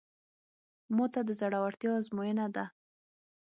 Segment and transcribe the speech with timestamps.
[0.95, 2.65] ماته د زړورتیا ازموینه ده.